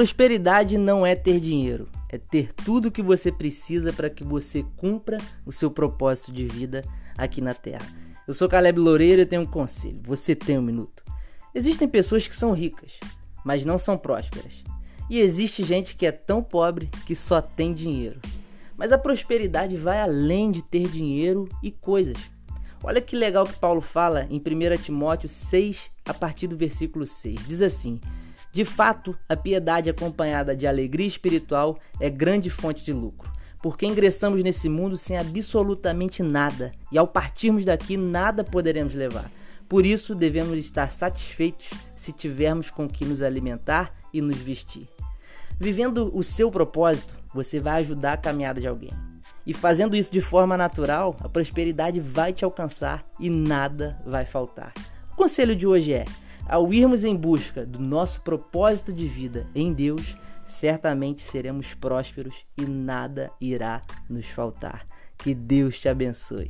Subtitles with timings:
[0.00, 4.64] prosperidade não é ter dinheiro, é ter tudo o que você precisa para que você
[4.74, 6.82] cumpra o seu propósito de vida
[7.18, 7.86] aqui na Terra.
[8.26, 10.00] Eu sou Caleb Loureiro e tenho um conselho.
[10.04, 11.02] Você tem um minuto.
[11.54, 12.98] Existem pessoas que são ricas,
[13.44, 14.64] mas não são prósperas.
[15.10, 18.22] E existe gente que é tão pobre que só tem dinheiro.
[18.78, 22.16] Mas a prosperidade vai além de ter dinheiro e coisas.
[22.82, 27.46] Olha que legal que Paulo fala em 1 Timóteo 6, a partir do versículo 6.
[27.46, 28.00] Diz assim:
[28.52, 33.30] De fato, a piedade acompanhada de alegria espiritual é grande fonte de lucro,
[33.62, 39.30] porque ingressamos nesse mundo sem absolutamente nada, e ao partirmos daqui nada poderemos levar.
[39.68, 44.88] Por isso, devemos estar satisfeitos se tivermos com que nos alimentar e nos vestir.
[45.58, 48.90] Vivendo o seu propósito, você vai ajudar a caminhada de alguém.
[49.46, 54.72] E fazendo isso de forma natural, a prosperidade vai te alcançar e nada vai faltar.
[55.12, 56.04] O conselho de hoje é:
[56.50, 62.64] ao irmos em busca do nosso propósito de vida em Deus, certamente seremos prósperos e
[62.64, 64.84] nada irá nos faltar.
[65.16, 66.48] Que Deus te abençoe.